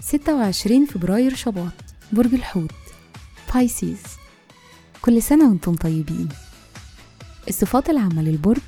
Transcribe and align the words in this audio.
ستة 0.00 0.34
وعشرين 0.34 0.86
فبراير 0.86 1.34
شباط 1.34 1.72
برج 2.12 2.34
الحوت 2.34 2.70
بايسيز 3.54 4.02
كل 5.02 5.22
سنة 5.22 5.48
وأنتم 5.48 5.74
طيبين. 5.74 6.28
الصفات 7.48 7.90
العامة 7.90 8.22
للبرج 8.22 8.62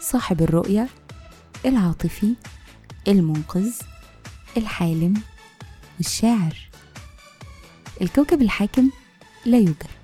صاحب 0.00 0.42
الرؤية 0.42 0.88
العاطفي 1.66 2.34
المنقذ 3.08 3.72
الحالم 4.56 5.22
والشاعر 5.98 6.56
الكوكب 8.00 8.42
الحاكم 8.42 8.90
لا 9.46 9.58
يوجد. 9.58 9.97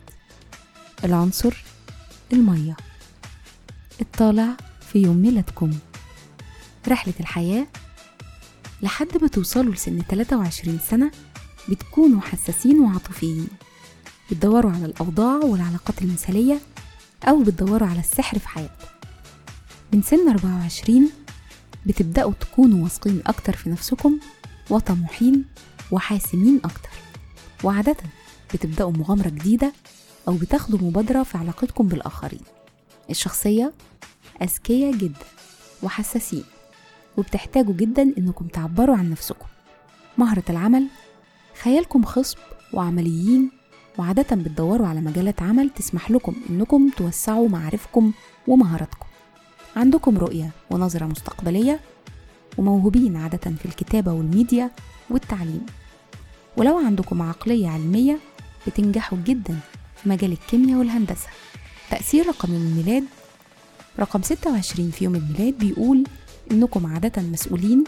العنصر 1.05 1.65
المية. 2.33 2.77
الطالع 4.01 4.57
في 4.93 4.99
يوم 4.99 5.17
ميلادكم. 5.17 5.71
رحلة 6.89 7.15
الحياة 7.21 7.67
لحد 8.83 9.23
ما 9.23 9.29
توصلوا 9.29 9.75
لسن 9.75 10.03
23 10.11 10.79
سنة 10.91 11.11
بتكونوا 11.69 12.21
حساسين 12.21 12.81
وعاطفيين. 12.81 13.49
بتدوروا 14.31 14.73
على 14.73 14.85
الأوضاع 14.87 15.37
والعلاقات 15.37 16.03
المثالية 16.03 16.61
أو 17.25 17.43
بتدوروا 17.43 17.89
على 17.89 18.01
السحر 18.01 18.39
في 18.39 18.49
حياتكم. 18.49 18.87
من 19.93 20.03
سن 20.03 20.29
24 20.29 21.11
بتبدأوا 21.87 22.33
تكونوا 22.41 22.85
واثقين 22.85 23.23
أكتر 23.27 23.57
في 23.57 23.71
نفسكم 23.71 24.19
وطموحين 24.71 25.45
وحاسمين 25.91 26.61
أكتر. 26.65 26.91
وعادة 27.65 27.97
بتبدأوا 28.55 28.93
مغامرة 28.93 29.29
جديدة 29.29 29.73
أو 30.29 30.35
بتاخدوا 30.35 30.79
مبادرة 30.79 31.23
في 31.23 31.39
علاقتكم 31.39 31.89
بالآخرين. 31.89 32.41
الشخصية 33.11 33.73
أذكياء 34.43 34.93
جدا 34.93 35.27
وحساسين 35.83 36.45
وبتحتاجوا 37.17 37.75
جدا 37.75 38.03
إنكم 38.19 38.47
تعبروا 38.47 38.97
عن 38.97 39.11
نفسكم. 39.11 39.47
مهرة 40.19 40.45
العمل 40.51 40.87
خيالكم 41.63 42.05
خصب 42.05 42.39
وعمليين 42.73 43.51
وعادة 43.99 44.37
بتدوروا 44.37 44.87
على 44.87 45.01
مجالات 45.01 45.43
عمل 45.43 45.71
تسمح 45.71 46.11
لكم 46.11 46.35
إنكم 46.51 46.91
توسعوا 46.97 47.49
معارفكم 47.49 48.13
ومهاراتكم. 48.49 49.07
عندكم 49.77 50.19
رؤية 50.19 50.51
ونظرة 50.71 51.07
مستقبلية 51.07 51.81
وموهوبين 52.59 53.17
عادة 53.17 53.51
في 53.51 53.67
الكتابة 53.67 54.13
والميديا 54.13 54.71
والتعليم. 55.11 55.67
ولو 56.57 56.79
عندكم 56.79 57.23
عقلية 57.23 57.69
علمية 57.69 58.19
بتنجحوا 58.67 59.19
جدا 59.25 59.59
في 60.05 60.11
مجال 60.11 60.33
الكيمياء 60.33 60.79
والهندسة. 60.79 61.27
تأثير 61.91 62.27
رقم 62.27 62.53
الميلاد 62.53 63.05
رقم 63.99 64.23
26 64.23 64.91
في 64.91 65.05
يوم 65.05 65.15
الميلاد 65.15 65.59
بيقول 65.59 66.05
إنكم 66.51 66.87
عادة 66.87 67.23
مسؤولين 67.23 67.85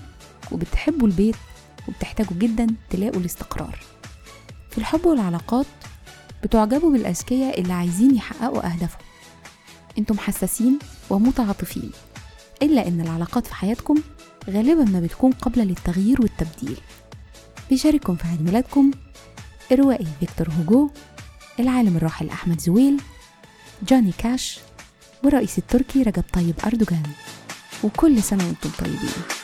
وبتحبوا 0.53 1.09
البيت 1.09 1.37
وبتحتاجوا 1.89 2.37
جدا 2.37 2.67
تلاقوا 2.91 3.21
الاستقرار. 3.21 3.79
في 4.71 4.79
الحب 4.79 5.07
والعلاقات 5.07 5.67
بتعجبوا 6.43 6.93
بالأذكياء 6.93 7.61
اللي 7.61 7.73
عايزين 7.73 8.15
يحققوا 8.17 8.67
أهدافهم. 8.73 9.01
إنتم 9.99 10.19
حساسين 10.19 10.79
ومتعاطفين 11.11 11.91
إلا 12.63 12.89
إن 12.89 13.01
العلاقات 13.01 13.47
في 13.47 13.55
حياتكم 13.55 13.95
غالبا 14.51 14.85
ما 14.85 15.01
بتكون 15.01 15.33
قابلة 15.33 15.65
للتغيير 15.65 16.21
والتبديل. 16.23 16.77
بيشارككم 17.71 18.17
في 18.17 18.29
عيد 18.29 18.43
ميلادكم 18.43 18.91
الروائي 19.73 20.07
فيكتور 20.21 20.49
هوجو 20.51 20.91
العالم 21.61 21.97
الراحل 21.97 22.31
أحمد 22.31 22.61
زويل 22.61 23.01
جوني 23.89 24.13
كاش 24.19 24.59
والرئيس 25.25 25.59
التركي 25.59 26.03
رجب 26.03 26.25
طيب 26.33 26.55
أردوغان. 26.67 27.03
وكل 27.85 28.23
سنة 28.23 28.47
وأنتم 28.47 28.71
طيبين. 28.79 29.36